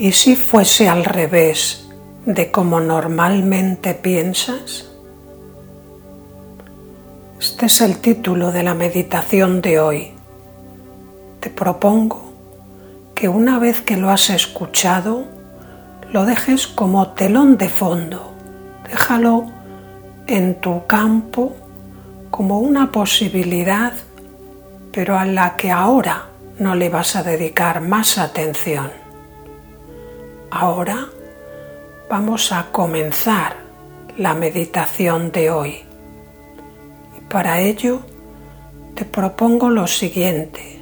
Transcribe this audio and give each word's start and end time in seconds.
¿Y 0.00 0.12
si 0.12 0.36
fuese 0.36 0.88
al 0.88 1.04
revés 1.04 1.88
de 2.24 2.52
como 2.52 2.78
normalmente 2.78 3.94
piensas? 3.94 4.88
Este 7.40 7.66
es 7.66 7.80
el 7.80 7.98
título 7.98 8.52
de 8.52 8.62
la 8.62 8.74
meditación 8.74 9.60
de 9.60 9.80
hoy. 9.80 10.12
Te 11.40 11.50
propongo 11.50 12.32
que 13.16 13.28
una 13.28 13.58
vez 13.58 13.80
que 13.80 13.96
lo 13.96 14.10
has 14.10 14.30
escuchado, 14.30 15.24
lo 16.12 16.24
dejes 16.26 16.68
como 16.68 17.08
telón 17.14 17.58
de 17.58 17.68
fondo. 17.68 18.34
Déjalo 18.88 19.46
en 20.28 20.60
tu 20.60 20.86
campo 20.86 21.56
como 22.30 22.60
una 22.60 22.92
posibilidad, 22.92 23.94
pero 24.92 25.18
a 25.18 25.24
la 25.24 25.56
que 25.56 25.72
ahora 25.72 26.26
no 26.60 26.76
le 26.76 26.88
vas 26.88 27.16
a 27.16 27.24
dedicar 27.24 27.80
más 27.80 28.16
atención. 28.16 29.07
Ahora 30.50 31.08
vamos 32.08 32.52
a 32.52 32.72
comenzar 32.72 33.56
la 34.16 34.32
meditación 34.32 35.30
de 35.30 35.50
hoy. 35.50 35.84
Y 37.18 37.20
para 37.28 37.60
ello 37.60 38.00
te 38.94 39.04
propongo 39.04 39.68
lo 39.68 39.86
siguiente. 39.86 40.80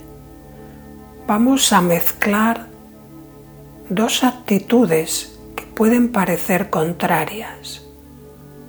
Vamos 1.26 1.72
a 1.72 1.80
mezclar 1.80 2.66
dos 3.88 4.22
actitudes 4.22 5.36
que 5.56 5.64
pueden 5.64 6.12
parecer 6.12 6.70
contrarias. 6.70 7.82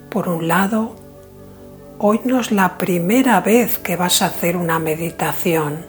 Por 0.09 0.27
un 0.27 0.47
lado, 0.47 0.95
hoy 1.99 2.21
no 2.25 2.39
es 2.39 2.51
la 2.51 2.79
primera 2.79 3.39
vez 3.41 3.77
que 3.77 3.95
vas 3.95 4.23
a 4.23 4.27
hacer 4.27 4.57
una 4.57 4.79
meditación. 4.79 5.85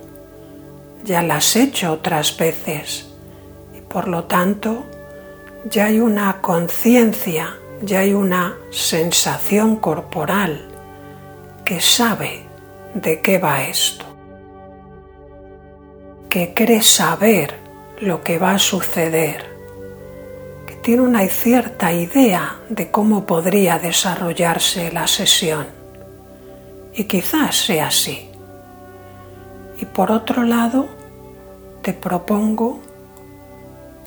Ya 1.05 1.23
la 1.23 1.37
has 1.37 1.57
hecho 1.57 1.93
otras 1.93 2.37
veces 2.37 3.09
y 3.75 3.81
por 3.81 4.07
lo 4.07 4.25
tanto 4.25 4.85
ya 5.71 5.87
hay 5.87 6.01
una 6.01 6.41
conciencia, 6.41 7.57
ya 7.83 8.01
hay 8.01 8.15
una 8.15 8.57
sensación 8.71 9.77
corporal 9.77 10.69
que 11.65 11.81
sabe 11.81 12.43
de 12.95 13.21
qué 13.21 13.39
va 13.39 13.65
esto, 13.65 14.05
que 16.31 16.55
cree 16.55 16.83
saber 16.83 17.55
lo 18.01 18.23
que 18.23 18.39
va 18.39 18.53
a 18.53 18.59
suceder, 18.59 19.45
que 20.67 20.77
tiene 20.77 21.03
una 21.03 21.27
cierta 21.27 21.93
idea 21.93 22.61
de 22.69 22.91
cómo 22.91 23.27
podría 23.27 23.79
desarrollarse 23.79 24.91
la 24.93 25.07
sesión. 25.07 25.67
Y 26.95 27.05
quizás 27.05 27.57
sea 27.57 27.89
así. 27.89 28.31
Y 29.79 29.85
por 29.85 30.11
otro 30.11 30.43
lado, 30.43 30.89
te 31.83 31.93
propongo 31.93 32.81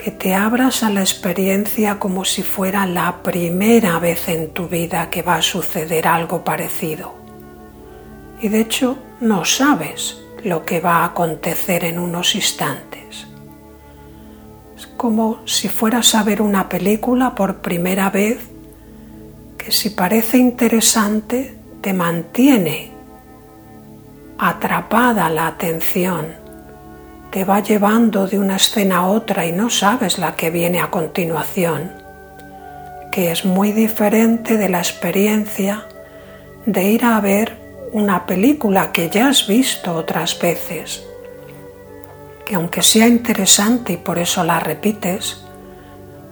que 0.04 0.10
te 0.10 0.34
abras 0.34 0.82
a 0.82 0.90
la 0.90 1.02
experiencia 1.02 2.00
como 2.00 2.26
si 2.26 2.42
fuera 2.42 2.88
la 2.88 3.22
primera 3.22 4.00
vez 4.00 4.30
en 4.30 4.50
tu 4.50 4.68
vida 4.68 5.12
que 5.12 5.22
va 5.22 5.36
a 5.36 5.42
suceder 5.44 6.08
algo 6.08 6.44
parecido. 6.44 7.14
Y 8.42 8.48
de 8.48 8.62
hecho 8.62 8.98
no 9.20 9.46
sabes 9.46 10.20
lo 10.44 10.66
que 10.66 10.80
va 10.80 10.98
a 10.98 11.06
acontecer 11.06 11.86
en 11.86 12.00
unos 12.00 12.34
instantes. 12.34 13.28
Es 14.76 14.88
como 14.88 15.46
si 15.46 15.70
fueras 15.70 16.16
a 16.16 16.24
ver 16.24 16.42
una 16.42 16.68
película 16.68 17.36
por 17.36 17.58
primera 17.58 18.10
vez 18.10 18.40
que 19.56 19.72
si 19.72 19.92
parece 19.92 20.40
interesante 20.40 21.56
te 21.82 21.94
mantiene 21.94 22.90
atrapada 24.40 25.30
la 25.30 25.46
atención 25.46 26.41
te 27.32 27.46
va 27.46 27.62
llevando 27.62 28.28
de 28.28 28.38
una 28.38 28.58
escena 28.58 28.98
a 28.98 29.08
otra 29.08 29.46
y 29.46 29.54
no 29.54 29.70
sabes 29.70 30.18
la 30.20 30.36
que 30.36 30.50
viene 30.50 30.82
a 30.82 30.92
continuación, 30.92 31.94
que 33.10 33.32
es 33.32 33.46
muy 33.46 33.72
diferente 33.72 34.58
de 34.58 34.68
la 34.68 34.80
experiencia 34.80 35.86
de 36.66 36.84
ir 36.84 37.06
a 37.06 37.20
ver 37.22 37.58
una 37.94 38.26
película 38.26 38.92
que 38.92 39.10
ya 39.10 39.30
has 39.30 39.48
visto 39.48 39.96
otras 39.96 40.38
veces, 40.40 41.04
que 42.46 42.56
aunque 42.56 42.82
sea 42.82 43.08
interesante 43.08 43.94
y 43.94 43.98
por 43.98 44.20
eso 44.20 44.44
la 44.44 44.60
repites, 44.60 45.46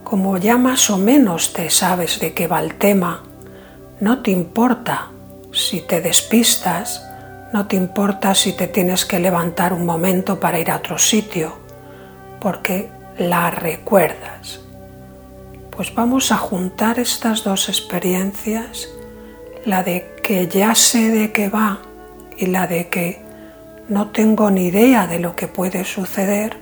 como 0.03 0.37
ya 0.37 0.57
más 0.57 0.89
o 0.89 0.97
menos 0.97 1.53
te 1.53 1.69
sabes 1.69 2.19
de 2.19 2.33
qué 2.33 2.47
va 2.47 2.59
el 2.59 2.75
tema, 2.75 3.23
no 4.01 4.21
te 4.21 4.31
importa 4.31 5.07
si 5.53 5.79
te 5.81 6.01
despistas, 6.01 7.08
no 7.51 7.65
te 7.65 7.75
importa 7.75 8.35
si 8.35 8.53
te 8.53 8.67
tienes 8.67 9.05
que 9.05 9.19
levantar 9.19 9.73
un 9.73 9.85
momento 9.85 10.39
para 10.39 10.59
ir 10.59 10.69
a 10.69 10.77
otro 10.77 10.97
sitio, 10.97 11.53
porque 12.39 12.89
la 13.17 13.49
recuerdas. 13.49 14.61
Pues 15.71 15.93
vamos 15.93 16.31
a 16.31 16.37
juntar 16.37 16.99
estas 16.99 17.43
dos 17.43 17.69
experiencias, 17.69 18.89
la 19.65 19.83
de 19.83 20.15
que 20.21 20.47
ya 20.47 20.75
sé 20.75 21.09
de 21.09 21.31
qué 21.31 21.49
va 21.49 21.79
y 22.37 22.45
la 22.47 22.67
de 22.67 22.87
que 22.89 23.21
no 23.87 24.09
tengo 24.09 24.51
ni 24.51 24.67
idea 24.67 25.07
de 25.07 25.19
lo 25.19 25.35
que 25.35 25.47
puede 25.47 25.83
suceder 25.85 26.57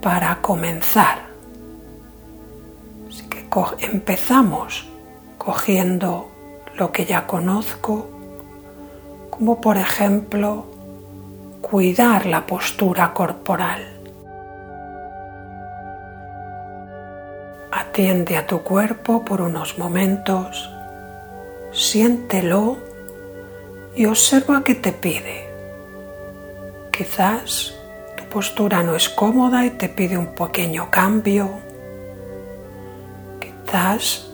para 0.00 0.40
comenzar. 0.40 1.26
Así 3.08 3.24
que 3.28 3.46
empezamos 3.80 4.86
cogiendo 5.36 6.30
lo 6.76 6.92
que 6.92 7.04
ya 7.04 7.26
conozco, 7.26 8.15
como 9.38 9.60
por 9.60 9.76
ejemplo 9.76 10.64
cuidar 11.60 12.24
la 12.24 12.46
postura 12.46 13.12
corporal. 13.12 13.82
Atiende 17.70 18.38
a 18.38 18.46
tu 18.46 18.62
cuerpo 18.62 19.26
por 19.26 19.42
unos 19.42 19.78
momentos, 19.78 20.70
siéntelo 21.70 22.78
y 23.94 24.06
observa 24.06 24.64
qué 24.64 24.74
te 24.74 24.92
pide. 24.92 25.46
Quizás 26.90 27.74
tu 28.16 28.24
postura 28.24 28.82
no 28.82 28.96
es 28.96 29.10
cómoda 29.10 29.66
y 29.66 29.70
te 29.70 29.90
pide 29.90 30.16
un 30.16 30.28
pequeño 30.28 30.90
cambio. 30.90 31.50
Quizás 33.38 34.30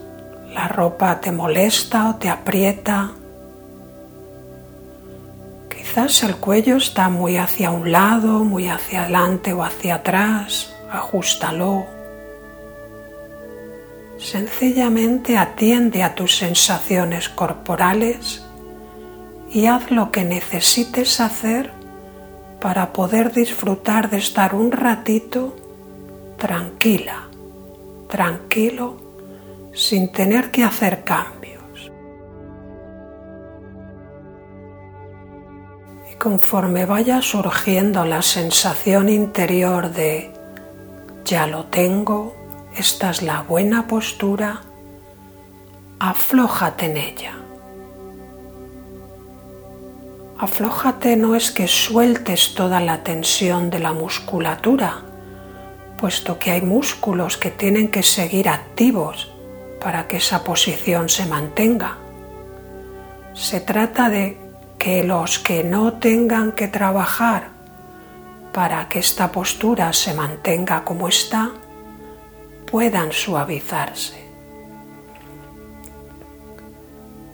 la 0.55 0.69
ropa 0.69 1.21
te 1.21 1.33
molesta 1.33 2.11
o 2.11 2.15
te 2.17 2.29
aprieta 2.29 3.15
Quizás 5.93 6.23
el 6.23 6.37
cuello 6.37 6.79
está 6.79 7.11
muy 7.11 7.37
hacia 7.37 7.71
un 7.71 7.93
lado, 7.93 8.45
muy 8.45 8.67
hacia 8.67 9.03
adelante 9.03 9.53
o 9.53 9.63
hacia 9.63 9.97
atrás, 9.97 10.75
ajustalo. 10.91 11.85
Sencillamente 14.17 15.37
atiende 15.37 16.03
a 16.03 16.15
tus 16.15 16.35
sensaciones 16.35 17.29
corporales 17.29 18.43
y 19.53 19.67
haz 19.67 19.91
lo 19.91 20.11
que 20.11 20.25
necesites 20.25 21.21
hacer 21.21 21.71
para 22.59 22.95
poder 22.95 23.31
disfrutar 23.31 24.09
de 24.09 24.17
estar 24.17 24.55
un 24.55 24.73
ratito 24.73 25.55
tranquila, 26.39 27.29
tranquilo, 28.09 28.97
sin 29.75 30.11
tener 30.11 30.51
que 30.51 30.65
hacer 30.65 31.05
cambio. 31.05 31.42
Conforme 36.23 36.87
vaya 36.87 37.21
surgiendo 37.21 38.05
la 38.05 38.23
sensación 38.23 39.09
interior 39.09 39.91
de 39.91 40.31
ya 41.25 41.49
lo 41.49 41.65
tengo, 41.65 42.37
esta 42.77 43.11
es 43.11 43.23
la 43.23 43.43
buena 43.43 43.89
postura, 43.89 44.61
aflójate 45.99 46.87
en 46.87 46.97
ella. 46.97 47.33
Aflójate 50.39 51.17
no 51.17 51.35
es 51.35 51.51
que 51.51 51.67
sueltes 51.67 52.55
toda 52.55 52.79
la 52.79 53.03
tensión 53.03 53.69
de 53.69 53.81
la 53.81 53.93
musculatura, 53.93 55.03
puesto 55.99 56.39
que 56.39 56.53
hay 56.53 56.63
músculos 56.63 57.37
que 57.37 57.51
tienen 57.51 57.91
que 57.91 58.05
seguir 58.05 58.49
activos 58.49 59.33
para 59.81 60.07
que 60.07 60.19
esa 60.19 60.45
posición 60.45 61.09
se 61.09 61.27
mantenga. 61.27 61.97
Se 63.35 63.61
trata 63.61 64.09
de 64.09 64.42
que 64.83 65.05
los 65.05 65.39
que 65.39 65.63
no 65.63 65.93
tengan 65.93 66.51
que 66.51 66.67
trabajar 66.67 67.51
para 68.53 68.89
que 68.89 68.99
esta 68.99 69.31
postura 69.31 69.93
se 69.93 70.13
mantenga 70.13 70.83
como 70.83 71.07
está, 71.07 71.53
puedan 72.69 73.13
suavizarse. 73.13 74.29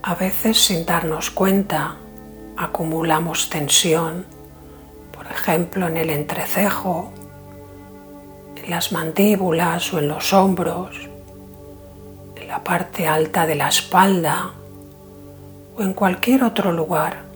A 0.02 0.14
veces 0.14 0.62
sin 0.62 0.84
darnos 0.84 1.30
cuenta 1.30 1.96
acumulamos 2.58 3.48
tensión, 3.48 4.26
por 5.10 5.24
ejemplo 5.24 5.88
en 5.88 5.96
el 5.96 6.10
entrecejo, 6.10 7.14
en 8.56 8.68
las 8.68 8.92
mandíbulas 8.92 9.90
o 9.94 10.00
en 10.00 10.08
los 10.08 10.34
hombros, 10.34 10.94
en 12.36 12.46
la 12.46 12.62
parte 12.62 13.08
alta 13.08 13.46
de 13.46 13.54
la 13.54 13.68
espalda 13.68 14.50
o 15.78 15.80
en 15.80 15.94
cualquier 15.94 16.44
otro 16.44 16.72
lugar 16.72 17.27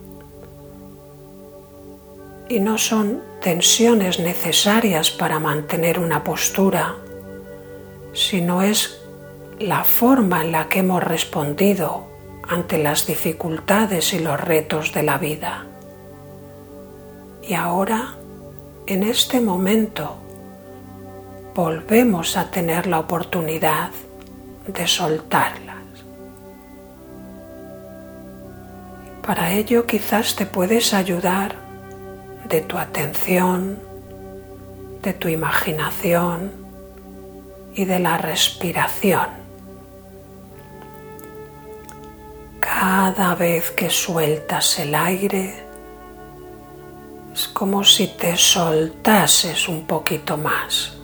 y 2.52 2.60
no 2.60 2.76
son 2.76 3.22
tensiones 3.40 4.19
necesarias 4.19 5.10
para 5.10 5.38
mantener 5.38 5.99
una 5.99 6.22
postura, 6.22 6.96
sino 8.12 8.60
es 8.60 9.00
la 9.58 9.84
forma 9.84 10.43
en 10.44 10.52
la 10.52 10.69
que 10.69 10.81
hemos 10.81 11.02
respondido 11.02 12.08
ante 12.46 12.76
las 12.76 13.06
dificultades 13.06 14.12
y 14.12 14.19
los 14.19 14.38
retos 14.38 14.93
de 14.93 15.02
la 15.02 15.16
vida. 15.16 15.64
Y 17.43 17.54
ahora, 17.54 18.16
en 18.87 19.02
este 19.02 19.40
momento, 19.40 20.19
volvemos 21.55 22.37
a 22.37 22.50
tener 22.50 22.87
la 22.87 22.98
oportunidad 22.98 23.88
de 24.66 24.87
soltarlas. 24.87 25.78
Para 29.26 29.52
ello 29.52 29.87
quizás 29.87 30.37
te 30.37 30.44
puedes 30.44 30.93
ayudar 30.93 31.61
de 32.52 32.60
tu 32.60 32.76
atención, 32.76 33.81
de 35.00 35.14
tu 35.14 35.28
imaginación 35.28 36.52
y 37.75 37.87
de 37.87 37.99
la 37.99 38.19
respiración. 38.19 39.28
Cada 42.60 43.34
vez 43.37 43.70
que 43.70 43.88
sueltas 43.88 44.78
el 44.78 44.94
aire, 44.94 45.64
es 47.32 47.49
como 47.49 47.84
si 47.84 48.08
te 48.08 48.37
soltases 48.37 49.66
un 49.66 49.87
poquito 49.87 50.37
más. 50.37 50.98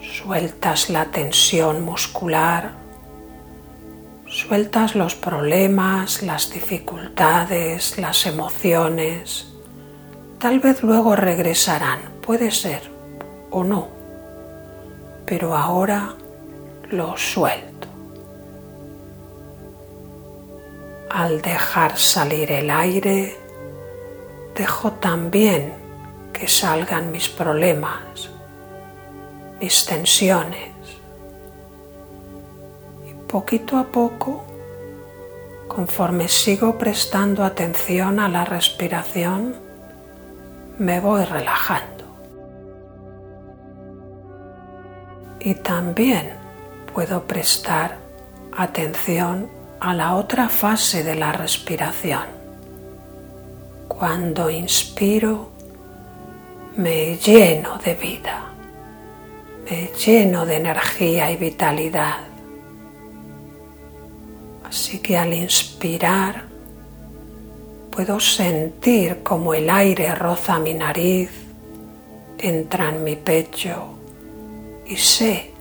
Sueltas 0.00 0.90
la 0.90 1.06
tensión 1.06 1.82
muscular, 1.82 2.70
sueltas 4.28 4.94
los 4.94 5.16
problemas, 5.16 6.22
las 6.22 6.52
dificultades, 6.52 7.98
las 7.98 8.26
emociones. 8.26 9.53
Tal 10.44 10.60
vez 10.60 10.82
luego 10.82 11.16
regresarán, 11.16 12.00
puede 12.20 12.50
ser 12.50 12.82
o 13.50 13.64
no, 13.64 13.88
pero 15.24 15.56
ahora 15.56 16.16
lo 16.90 17.16
suelto. 17.16 17.88
Al 21.08 21.40
dejar 21.40 21.96
salir 21.96 22.52
el 22.52 22.70
aire, 22.70 23.38
dejo 24.54 24.92
también 24.92 25.72
que 26.34 26.46
salgan 26.46 27.10
mis 27.10 27.30
problemas, 27.30 28.28
mis 29.58 29.86
tensiones. 29.86 30.74
Y 33.08 33.14
poquito 33.26 33.78
a 33.78 33.84
poco, 33.84 34.44
conforme 35.68 36.28
sigo 36.28 36.76
prestando 36.76 37.44
atención 37.44 38.20
a 38.20 38.28
la 38.28 38.44
respiración, 38.44 39.63
me 40.78 41.00
voy 41.00 41.24
relajando. 41.24 42.04
Y 45.40 45.54
también 45.56 46.32
puedo 46.92 47.24
prestar 47.24 47.98
atención 48.56 49.48
a 49.80 49.94
la 49.94 50.14
otra 50.14 50.48
fase 50.48 51.02
de 51.02 51.14
la 51.14 51.32
respiración 51.32 52.44
cuando 53.98 54.50
inspiro, 54.50 55.50
me 56.76 57.16
lleno 57.16 57.78
de 57.78 57.94
vida, 57.94 58.52
me 59.70 59.90
lleno 60.04 60.44
de 60.44 60.56
energía 60.56 61.30
y 61.30 61.36
vitalidad. 61.36 62.18
Así 64.64 64.98
que 64.98 65.16
al 65.16 65.32
inspirar, 65.32 66.44
puedo 67.94 68.18
sentir 68.18 69.22
como 69.22 69.54
el 69.54 69.70
aire 69.70 70.12
roza 70.16 70.58
mi 70.58 70.74
nariz, 70.74 71.30
entra 72.38 72.88
en 72.88 73.04
mi 73.04 73.14
pecho 73.14 73.94
y 74.84 74.96
sé 74.96 75.52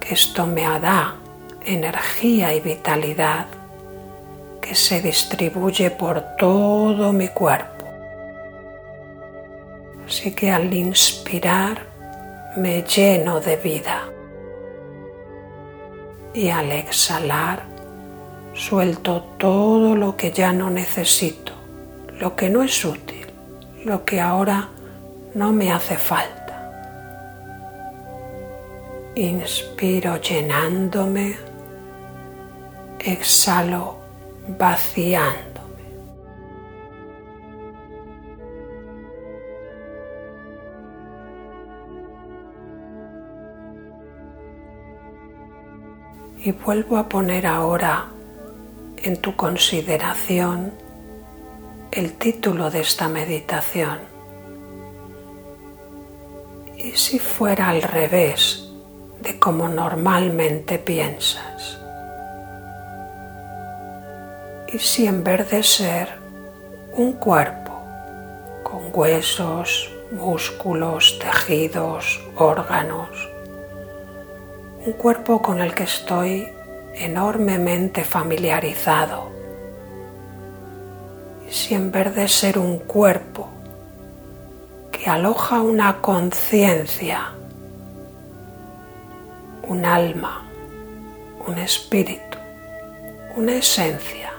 que 0.00 0.14
esto 0.14 0.46
me 0.46 0.62
da 0.62 1.16
energía 1.62 2.54
y 2.54 2.60
vitalidad 2.60 3.48
que 4.62 4.74
se 4.74 5.02
distribuye 5.02 5.90
por 5.90 6.22
todo 6.38 7.12
mi 7.12 7.28
cuerpo. 7.28 7.84
Así 10.06 10.32
que 10.32 10.50
al 10.50 10.72
inspirar 10.72 11.84
me 12.56 12.82
lleno 12.82 13.40
de 13.40 13.56
vida 13.56 14.08
y 16.32 16.48
al 16.48 16.72
exhalar 16.72 17.75
suelto 18.56 19.22
todo 19.36 19.94
lo 19.94 20.16
que 20.16 20.32
ya 20.32 20.52
no 20.52 20.70
necesito, 20.70 21.52
lo 22.18 22.34
que 22.34 22.48
no 22.48 22.62
es 22.62 22.84
útil, 22.84 23.26
lo 23.84 24.04
que 24.04 24.20
ahora 24.20 24.68
no 25.34 25.52
me 25.52 25.70
hace 25.70 25.96
falta. 25.96 26.72
Inspiro 29.14 30.16
llenándome, 30.20 31.36
exhalo 32.98 33.98
vaciándome. 34.58 35.56
Y 46.38 46.52
vuelvo 46.52 46.96
a 46.96 47.08
poner 47.08 47.46
ahora 47.46 48.15
en 49.06 49.16
tu 49.16 49.36
consideración 49.36 50.72
el 51.92 52.12
título 52.14 52.70
de 52.70 52.80
esta 52.80 53.08
meditación. 53.08 53.98
¿Y 56.76 56.90
si 56.92 57.18
fuera 57.18 57.68
al 57.68 57.82
revés 57.82 58.68
de 59.22 59.38
como 59.38 59.68
normalmente 59.68 60.78
piensas? 60.78 61.78
y 64.72 64.78
si 64.78 65.06
en 65.06 65.22
vez 65.22 65.48
de 65.50 65.62
ser 65.62 66.08
un 66.92 67.12
cuerpo 67.12 67.72
con 68.62 68.90
huesos, 68.92 69.90
músculos, 70.10 71.18
tejidos, 71.18 72.20
órganos, 72.36 73.08
un 74.84 74.92
cuerpo 74.92 75.40
con 75.40 75.60
el 75.60 75.74
que 75.74 75.84
estoy 75.84 76.48
enormemente 76.98 78.04
familiarizado, 78.04 79.30
y 81.48 81.52
si 81.52 81.74
en 81.74 81.92
vez 81.92 82.14
de 82.14 82.28
ser 82.28 82.58
un 82.58 82.78
cuerpo 82.78 83.48
que 84.90 85.08
aloja 85.08 85.60
una 85.60 86.00
conciencia, 86.00 87.32
un 89.68 89.84
alma, 89.84 90.44
un 91.46 91.58
espíritu, 91.58 92.38
una 93.36 93.56
esencia, 93.56 94.32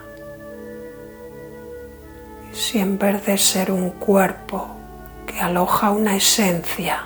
si 2.51 2.79
en 2.79 2.97
vez 2.97 3.25
de 3.25 3.37
ser 3.37 3.71
un 3.71 3.91
cuerpo 3.91 4.67
que 5.27 5.39
aloja 5.39 5.91
una 5.91 6.15
esencia, 6.15 7.03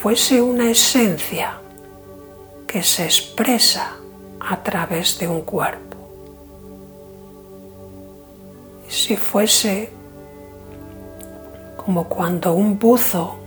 fuese 0.00 0.42
una 0.42 0.70
esencia 0.70 1.59
que 2.70 2.84
se 2.84 3.02
expresa 3.02 3.96
a 4.38 4.62
través 4.62 5.18
de 5.18 5.26
un 5.26 5.42
cuerpo. 5.42 5.96
Si 8.86 9.16
fuese 9.16 9.90
como 11.76 12.04
cuando 12.04 12.52
un 12.52 12.78
buzo 12.78 13.40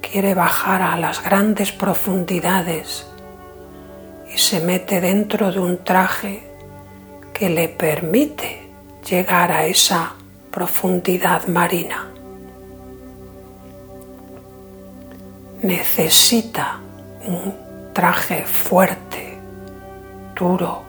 quiere 0.00 0.34
bajar 0.34 0.82
a 0.82 0.96
las 0.96 1.22
grandes 1.22 1.70
profundidades 1.70 3.06
y 4.34 4.38
se 4.38 4.58
mete 4.58 5.00
dentro 5.00 5.52
de 5.52 5.60
un 5.60 5.84
traje 5.84 6.42
que 7.32 7.48
le 7.50 7.68
permite 7.68 8.68
llegar 9.08 9.52
a 9.52 9.66
esa 9.66 10.14
profundidad 10.50 11.46
marina. 11.46 12.10
Necesita 15.62 16.80
un 17.24 17.67
traje 17.98 18.44
fuerte, 18.44 19.36
duro, 20.32 20.84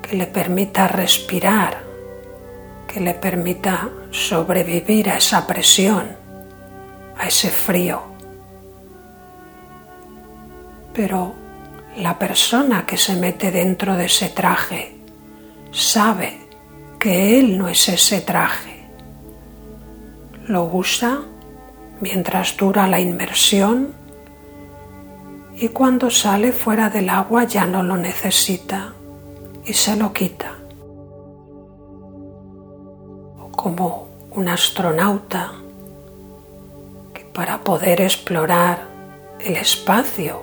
que 0.00 0.14
le 0.14 0.26
permita 0.26 0.86
respirar, 0.86 1.82
que 2.86 3.00
le 3.00 3.14
permita 3.14 3.88
sobrevivir 4.12 5.10
a 5.10 5.16
esa 5.16 5.44
presión, 5.44 6.06
a 7.18 7.26
ese 7.26 7.50
frío. 7.50 8.00
Pero 10.94 11.34
la 11.96 12.16
persona 12.16 12.86
que 12.86 12.96
se 12.96 13.16
mete 13.16 13.50
dentro 13.50 13.96
de 13.96 14.04
ese 14.04 14.28
traje 14.28 14.98
sabe 15.72 16.38
que 17.00 17.40
él 17.40 17.58
no 17.58 17.66
es 17.66 17.88
ese 17.88 18.20
traje. 18.20 18.84
Lo 20.46 20.62
usa 20.62 21.22
mientras 22.00 22.56
dura 22.56 22.86
la 22.86 23.00
inmersión 23.00 23.97
y 25.60 25.68
cuando 25.70 26.08
sale 26.08 26.52
fuera 26.52 26.88
del 26.88 27.10
agua 27.10 27.42
ya 27.44 27.66
no 27.66 27.82
lo 27.82 27.96
necesita 27.96 28.92
y 29.64 29.72
se 29.72 29.96
lo 29.96 30.12
quita. 30.12 30.52
O 33.40 33.50
como 33.50 34.08
un 34.30 34.48
astronauta 34.48 35.52
que 37.12 37.24
para 37.24 37.58
poder 37.58 38.00
explorar 38.02 38.86
el 39.40 39.56
espacio 39.56 40.42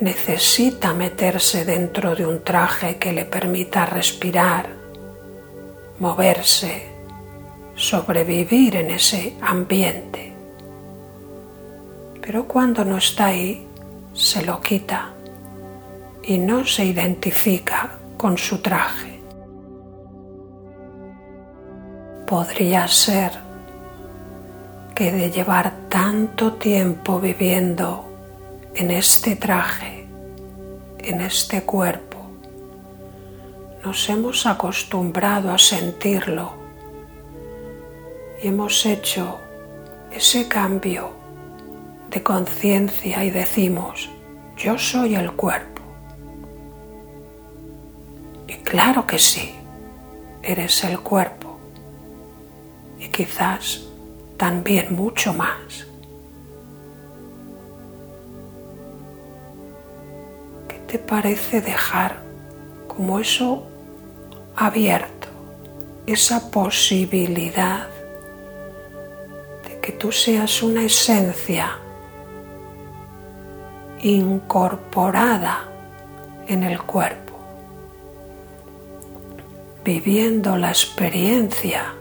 necesita 0.00 0.94
meterse 0.94 1.66
dentro 1.66 2.14
de 2.16 2.24
un 2.24 2.42
traje 2.42 2.96
que 2.96 3.12
le 3.12 3.26
permita 3.26 3.84
respirar, 3.84 4.70
moverse, 5.98 6.88
sobrevivir 7.74 8.76
en 8.76 8.92
ese 8.92 9.34
ambiente. 9.42 10.32
Pero 12.22 12.48
cuando 12.48 12.82
no 12.82 12.96
está 12.96 13.26
ahí, 13.26 13.66
se 14.12 14.42
lo 14.42 14.60
quita 14.60 15.10
y 16.22 16.38
no 16.38 16.64
se 16.64 16.84
identifica 16.84 17.98
con 18.16 18.36
su 18.36 18.58
traje. 18.58 19.20
Podría 22.26 22.86
ser 22.86 23.32
que 24.94 25.10
de 25.10 25.30
llevar 25.30 25.88
tanto 25.88 26.52
tiempo 26.54 27.18
viviendo 27.18 28.04
en 28.74 28.90
este 28.90 29.36
traje, 29.36 30.06
en 30.98 31.20
este 31.22 31.62
cuerpo, 31.62 32.18
nos 33.84 34.08
hemos 34.10 34.46
acostumbrado 34.46 35.50
a 35.50 35.58
sentirlo 35.58 36.52
y 38.42 38.48
hemos 38.48 38.84
hecho 38.84 39.38
ese 40.12 40.48
cambio 40.48 41.19
de 42.10 42.22
conciencia 42.22 43.24
y 43.24 43.30
decimos, 43.30 44.10
yo 44.56 44.76
soy 44.76 45.14
el 45.14 45.32
cuerpo. 45.32 45.80
Y 48.48 48.54
claro 48.54 49.06
que 49.06 49.18
sí, 49.18 49.54
eres 50.42 50.82
el 50.84 51.00
cuerpo. 51.00 51.58
Y 52.98 53.08
quizás 53.08 53.86
también 54.36 54.94
mucho 54.94 55.32
más. 55.32 55.86
¿Qué 60.68 60.78
te 60.86 60.98
parece 60.98 61.60
dejar 61.60 62.22
como 62.88 63.20
eso 63.20 63.66
abierto, 64.56 65.28
esa 66.06 66.50
posibilidad 66.50 67.88
de 69.66 69.80
que 69.80 69.92
tú 69.92 70.10
seas 70.10 70.62
una 70.62 70.82
esencia 70.82 71.78
incorporada 74.02 75.64
en 76.46 76.62
el 76.62 76.80
cuerpo, 76.82 77.38
viviendo 79.84 80.56
la 80.56 80.68
experiencia 80.68 81.94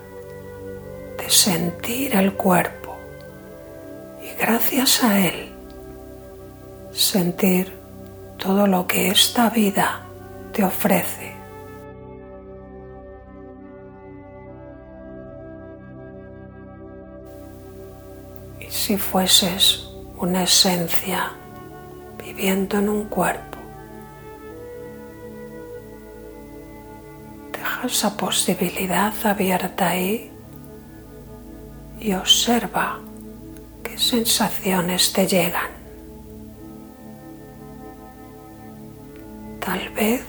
de 1.18 1.30
sentir 1.30 2.16
el 2.16 2.34
cuerpo 2.34 2.98
y 4.22 4.40
gracias 4.40 5.04
a 5.04 5.20
él 5.20 5.50
sentir 6.92 7.74
todo 8.38 8.68
lo 8.68 8.88
que 8.88 9.10
esta 9.10 9.50
vida 9.50 10.02
te 10.52 10.64
ofrece. 10.64 11.34
Y 18.60 18.70
si 18.70 18.98
fueses 18.98 19.90
una 20.18 20.44
esencia 20.44 21.32
viviendo 22.30 22.78
en 22.78 22.90
un 22.90 23.06
cuerpo. 23.06 23.58
Deja 27.52 27.88
esa 27.88 28.16
posibilidad 28.16 29.14
abierta 29.24 29.90
ahí 29.90 30.32
y 32.00 32.14
observa 32.14 33.00
qué 33.84 33.98
sensaciones 33.98 35.12
te 35.12 35.26
llegan. 35.26 35.72
Tal 39.60 39.90
vez 39.90 40.24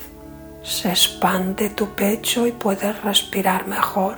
se 0.62 0.88
expande 0.88 1.69
tu 1.71 1.87
pecho 1.95 2.47
y 2.47 2.52
puedes 2.52 3.02
respirar 3.02 3.66
mejor. 3.66 4.16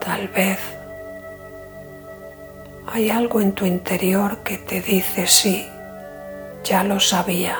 Tal 0.00 0.28
vez 0.28 0.58
hay 2.94 3.10
algo 3.10 3.40
en 3.40 3.50
tu 3.54 3.66
interior 3.66 4.44
que 4.44 4.56
te 4.56 4.80
dice 4.80 5.26
sí, 5.26 5.66
ya 6.62 6.84
lo 6.84 7.00
sabía, 7.00 7.58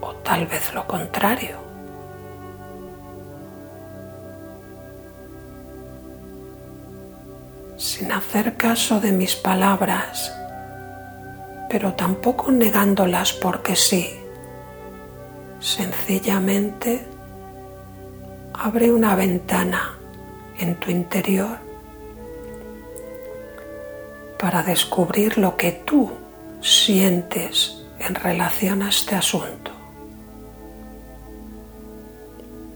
o 0.00 0.14
tal 0.14 0.46
vez 0.46 0.72
lo 0.72 0.86
contrario. 0.86 1.58
Sin 7.76 8.10
hacer 8.10 8.56
caso 8.56 9.00
de 9.00 9.12
mis 9.12 9.36
palabras, 9.36 10.32
pero 11.68 11.92
tampoco 11.92 12.50
negándolas 12.50 13.34
porque 13.34 13.76
sí, 13.76 14.08
sencillamente 15.60 17.04
abre 18.54 18.90
una 18.90 19.14
ventana 19.14 19.98
en 20.56 20.74
tu 20.76 20.90
interior 20.90 21.63
para 24.38 24.62
descubrir 24.62 25.38
lo 25.38 25.56
que 25.56 25.72
tú 25.72 26.10
sientes 26.60 27.84
en 27.98 28.14
relación 28.14 28.82
a 28.82 28.88
este 28.88 29.14
asunto. 29.14 29.70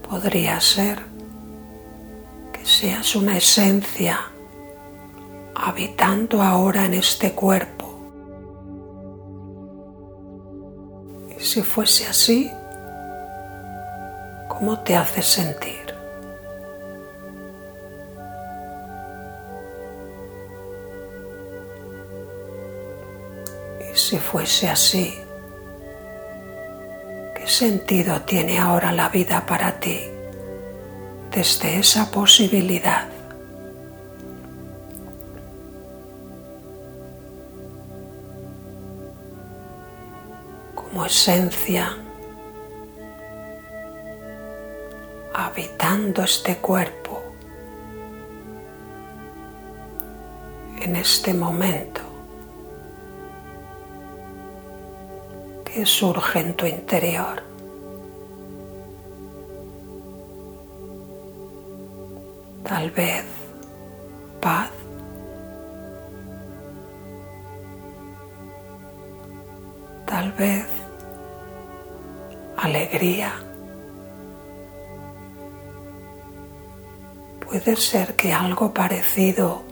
Podría 0.07 0.59
ser 0.59 0.99
que 2.51 2.65
seas 2.65 3.15
una 3.15 3.37
esencia 3.37 4.19
habitando 5.55 6.41
ahora 6.41 6.85
en 6.85 6.95
este 6.95 7.33
cuerpo. 7.33 7.85
Y 11.37 11.43
si 11.43 11.61
fuese 11.61 12.07
así, 12.07 12.49
¿cómo 14.47 14.79
te 14.79 14.95
hace 14.95 15.21
sentir? 15.21 15.88
Si 24.09 24.17
fuese 24.17 24.67
así, 24.67 25.13
¿qué 27.35 27.45
sentido 27.45 28.19
tiene 28.21 28.57
ahora 28.57 28.91
la 28.91 29.07
vida 29.09 29.45
para 29.45 29.79
ti 29.79 30.01
desde 31.29 31.77
esa 31.77 32.09
posibilidad? 32.09 33.07
Como 40.73 41.05
esencia, 41.05 41.95
habitando 45.35 46.23
este 46.23 46.55
cuerpo 46.57 47.21
en 50.81 50.95
este 50.95 51.31
momento. 51.31 52.08
Que 55.79 55.85
surge 55.85 56.41
en 56.41 56.53
tu 56.55 56.65
interior. 56.65 57.41
Tal 62.67 62.91
vez 62.91 63.23
paz. 64.41 64.71
Tal 70.05 70.33
vez 70.33 70.65
alegría. 72.57 73.31
Puede 77.45 77.77
ser 77.77 78.17
que 78.17 78.33
algo 78.33 78.73
parecido 78.73 79.63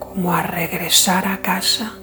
como 0.00 0.32
a 0.32 0.42
regresar 0.42 1.28
a 1.28 1.40
casa 1.40 2.01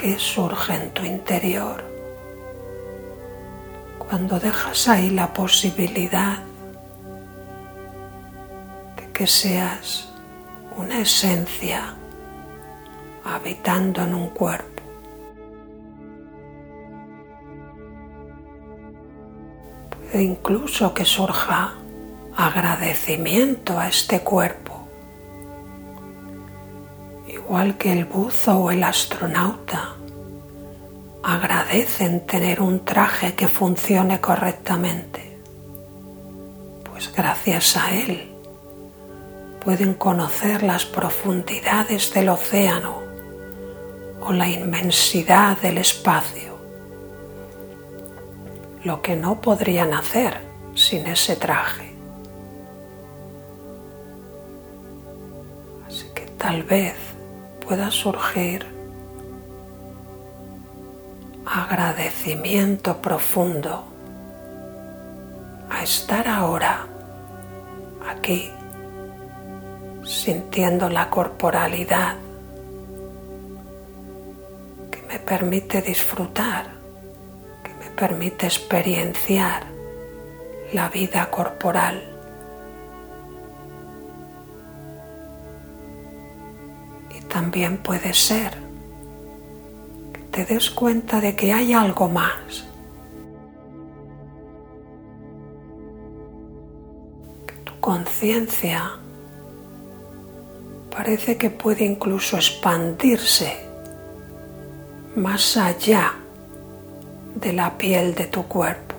que 0.00 0.18
surge 0.18 0.74
en 0.74 0.90
tu 0.92 1.04
interior 1.04 1.84
cuando 3.98 4.40
dejas 4.40 4.88
ahí 4.88 5.10
la 5.10 5.30
posibilidad 5.34 6.38
de 8.96 9.12
que 9.12 9.26
seas 9.26 10.08
una 10.74 11.00
esencia 11.00 11.94
habitando 13.26 14.00
en 14.02 14.14
un 14.14 14.30
cuerpo. 14.30 14.82
Puede 19.90 20.22
incluso 20.22 20.94
que 20.94 21.04
surja 21.04 21.74
agradecimiento 22.34 23.78
a 23.78 23.88
este 23.88 24.20
cuerpo 24.20 24.69
igual 27.50 27.76
que 27.76 27.90
el 27.90 28.04
buzo 28.04 28.58
o 28.58 28.70
el 28.70 28.84
astronauta, 28.84 29.96
agradecen 31.20 32.24
tener 32.24 32.62
un 32.62 32.84
traje 32.84 33.34
que 33.34 33.48
funcione 33.48 34.20
correctamente, 34.20 35.36
pues 36.84 37.12
gracias 37.12 37.76
a 37.76 37.92
él 37.92 38.30
pueden 39.64 39.94
conocer 39.94 40.62
las 40.62 40.84
profundidades 40.84 42.14
del 42.14 42.28
océano 42.28 43.02
o 44.20 44.32
la 44.32 44.48
inmensidad 44.48 45.58
del 45.58 45.78
espacio, 45.78 46.56
lo 48.84 49.02
que 49.02 49.16
no 49.16 49.40
podrían 49.40 49.92
hacer 49.92 50.40
sin 50.76 51.04
ese 51.08 51.34
traje. 51.34 51.92
Así 55.88 56.06
que 56.14 56.26
tal 56.38 56.62
vez 56.62 57.09
pueda 57.70 57.92
surgir 57.92 58.66
agradecimiento 61.46 63.00
profundo 63.00 63.84
a 65.70 65.80
estar 65.80 66.26
ahora 66.26 66.84
aquí 68.08 68.50
sintiendo 70.02 70.90
la 70.90 71.08
corporalidad 71.10 72.16
que 74.90 75.02
me 75.02 75.20
permite 75.20 75.80
disfrutar, 75.80 76.66
que 77.62 77.72
me 77.74 77.90
permite 77.94 78.46
experienciar 78.46 79.62
la 80.72 80.88
vida 80.88 81.30
corporal. 81.30 82.09
También 87.40 87.78
puede 87.78 88.12
ser 88.12 88.52
que 90.12 90.20
te 90.30 90.44
des 90.44 90.70
cuenta 90.70 91.22
de 91.22 91.34
que 91.34 91.54
hay 91.54 91.72
algo 91.72 92.06
más. 92.06 92.66
Que 97.46 97.54
tu 97.64 97.80
conciencia 97.80 98.90
parece 100.94 101.38
que 101.38 101.48
puede 101.48 101.86
incluso 101.86 102.36
expandirse 102.36 103.56
más 105.16 105.56
allá 105.56 106.12
de 107.36 107.54
la 107.54 107.78
piel 107.78 108.14
de 108.14 108.26
tu 108.26 108.42
cuerpo. 108.42 108.96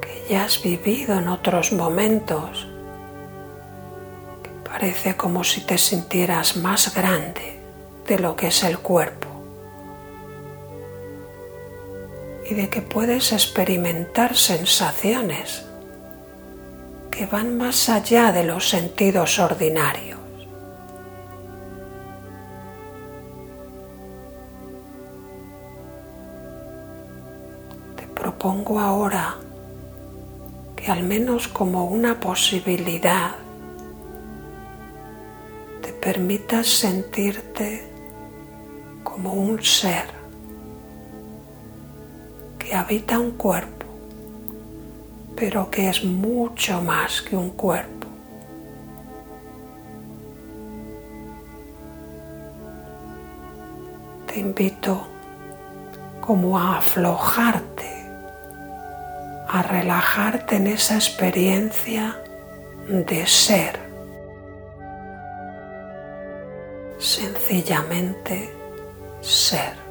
Que 0.00 0.24
ya 0.30 0.44
has 0.44 0.62
vivido 0.62 1.18
en 1.18 1.28
otros 1.28 1.70
momentos, 1.74 2.71
parece 4.64 5.16
como 5.16 5.44
si 5.44 5.60
te 5.60 5.78
sintieras 5.78 6.56
más 6.56 6.94
grande 6.94 7.60
de 8.06 8.18
lo 8.18 8.36
que 8.36 8.48
es 8.48 8.64
el 8.64 8.78
cuerpo. 8.78 9.28
Y 12.48 12.54
de 12.54 12.68
que 12.68 12.82
puedes 12.82 13.32
experimentar 13.32 14.36
sensaciones 14.36 15.64
que 17.10 17.26
van 17.26 17.56
más 17.56 17.88
allá 17.88 18.32
de 18.32 18.44
los 18.44 18.68
sentidos 18.68 19.38
ordinarios. 19.38 20.18
Te 27.96 28.06
propongo 28.08 28.80
ahora 28.80 29.36
que 30.74 30.90
al 30.90 31.02
menos 31.04 31.48
como 31.48 31.84
una 31.84 32.18
posibilidad 32.18 33.41
permitas 36.02 36.66
sentirte 36.66 37.82
como 39.02 39.32
un 39.32 39.62
ser 39.62 40.06
que 42.58 42.74
habita 42.74 43.18
un 43.18 43.30
cuerpo 43.32 43.82
pero 45.42 45.68
que 45.72 45.88
es 45.88 46.04
mucho 46.04 46.80
más 46.82 47.20
que 47.20 47.34
un 47.34 47.50
cuerpo. 47.50 48.06
Te 54.28 54.38
invito 54.38 55.04
como 56.20 56.56
a 56.56 56.78
aflojarte, 56.78 58.06
a 59.48 59.62
relajarte 59.62 60.54
en 60.54 60.68
esa 60.68 60.94
experiencia 60.94 62.16
de 62.88 63.26
ser. 63.26 63.81
Sencillamente 67.02 68.48
ser. 69.20 69.82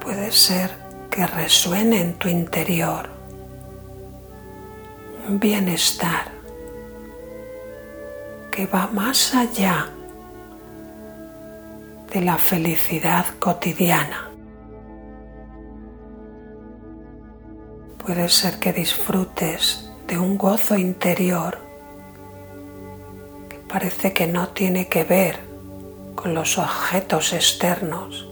puede 0.00 0.30
ser 0.32 0.70
que 1.10 1.26
resuene 1.26 2.00
en 2.00 2.14
tu 2.14 2.28
interior 2.28 3.08
un 5.26 5.38
bienestar 5.38 6.30
que 8.50 8.66
va 8.66 8.86
más 8.88 9.34
allá 9.34 9.90
la 12.20 12.38
felicidad 12.38 13.26
cotidiana. 13.38 14.30
Puede 17.98 18.28
ser 18.28 18.58
que 18.58 18.72
disfrutes 18.72 19.90
de 20.06 20.18
un 20.18 20.38
gozo 20.38 20.76
interior 20.76 21.58
que 23.48 23.58
parece 23.58 24.12
que 24.12 24.26
no 24.26 24.48
tiene 24.48 24.88
que 24.88 25.04
ver 25.04 25.38
con 26.14 26.34
los 26.34 26.58
objetos 26.58 27.32
externos, 27.32 28.28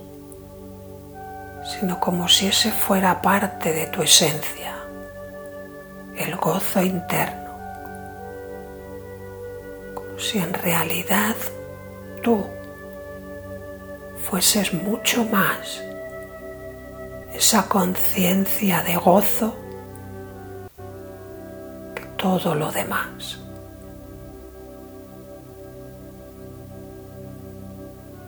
sino 1.64 2.01
como 2.01 2.29
si 2.29 2.46
ese 2.46 2.72
fuera 2.72 3.20
parte 3.20 3.72
de 3.72 3.87
tu 3.87 4.03
esencia, 4.03 4.75
el 6.16 6.37
gozo 6.37 6.83
interno, 6.83 7.51
como 9.94 10.18
si 10.18 10.38
en 10.38 10.55
realidad 10.55 11.37
tú 12.22 12.46
fueses 14.30 14.74
mucho 14.74 15.24
más 15.24 15.80
esa 17.32 17.68
conciencia 17.68 18.82
de 18.82 18.96
gozo 18.96 19.54
que 21.94 22.02
todo 22.16 22.54
lo 22.54 22.72
demás. 22.72 23.38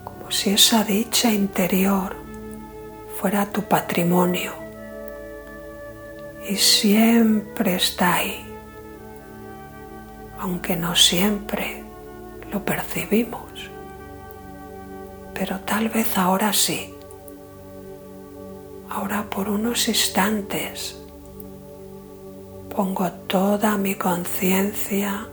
Como 0.05 0.31
si 0.31 0.51
esa 0.51 0.83
dicha 0.83 1.31
interior 1.31 2.15
fuera 3.19 3.45
tu 3.47 3.63
patrimonio 3.63 4.53
y 6.47 6.55
siempre 6.55 7.75
está 7.75 8.15
ahí, 8.15 8.45
aunque 10.39 10.77
no 10.77 10.95
siempre 10.95 11.83
lo 12.51 12.63
percibimos, 12.63 13.69
pero 15.39 15.57
tal 15.61 15.87
vez 15.87 16.17
ahora 16.17 16.51
sí, 16.51 16.93
ahora 18.89 19.23
por 19.29 19.47
unos 19.47 19.87
instantes 19.87 21.01
pongo 22.75 23.09
toda 23.25 23.77
mi 23.77 23.95
conciencia 23.95 25.25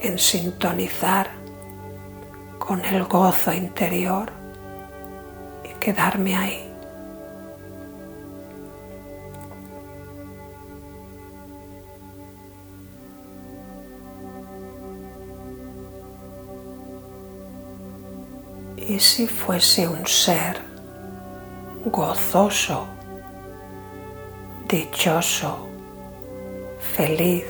en 0.00 0.20
sintonizar 0.20 1.30
con 2.60 2.84
el 2.84 3.02
gozo 3.06 3.52
interior 3.52 4.30
y 5.64 5.74
quedarme 5.80 6.36
ahí. 6.36 6.67
Y 18.88 18.98
si 18.98 19.26
fuese 19.26 19.86
un 19.86 20.06
ser 20.06 20.62
gozoso, 21.84 22.86
dichoso, 24.66 25.68
feliz, 26.96 27.44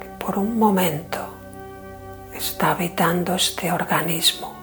que 0.00 0.08
por 0.24 0.38
un 0.38 0.58
momento 0.58 1.18
está 2.32 2.70
habitando 2.70 3.34
este 3.34 3.70
organismo. 3.70 4.54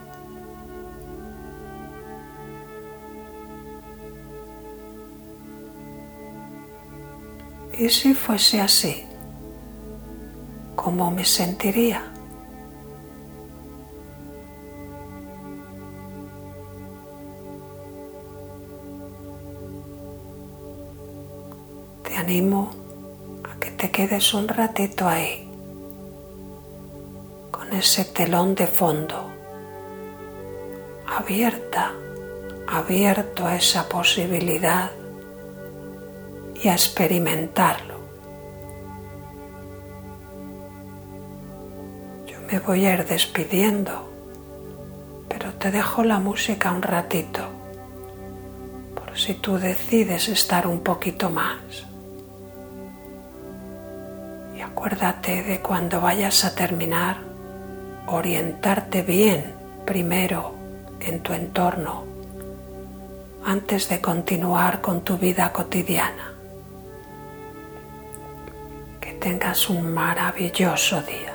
¿Y 7.78 7.88
si 7.90 8.16
fuese 8.16 8.62
así? 8.62 9.06
¿Cómo 10.76 11.12
me 11.12 11.24
sentiría? 11.24 12.09
Quedes 24.00 24.34
un 24.34 24.48
ratito 24.48 25.10
ahí, 25.10 25.46
con 27.52 27.74
ese 27.74 28.06
telón 28.06 28.56
de 28.56 28.66
fondo, 28.66 29.30
abierta, 31.18 31.92
abierto 32.66 33.46
a 33.46 33.58
esa 33.58 33.90
posibilidad 33.90 34.90
y 36.64 36.70
a 36.70 36.74
experimentarlo. 36.74 37.96
Yo 42.26 42.40
me 42.50 42.60
voy 42.60 42.86
a 42.86 42.94
ir 42.94 43.06
despidiendo, 43.06 44.10
pero 45.28 45.52
te 45.56 45.72
dejo 45.72 46.06
la 46.06 46.20
música 46.20 46.72
un 46.72 46.84
ratito, 46.84 47.42
por 48.96 49.18
si 49.18 49.34
tú 49.34 49.58
decides 49.58 50.30
estar 50.30 50.68
un 50.68 50.80
poquito 50.80 51.30
más. 51.30 51.89
Acuérdate 54.80 55.44
de 55.44 55.60
cuando 55.60 56.00
vayas 56.00 56.46
a 56.46 56.56
terminar, 56.56 57.18
orientarte 58.08 59.02
bien 59.02 59.54
primero 59.86 60.56
en 61.02 61.22
tu 61.22 61.34
entorno 61.34 62.06
antes 63.44 63.90
de 63.90 64.00
continuar 64.00 64.80
con 64.80 65.02
tu 65.02 65.18
vida 65.18 65.52
cotidiana 65.52 66.30
tengas 69.20 69.70
un 69.70 69.94
maravilloso 69.94 71.02
día. 71.02 71.29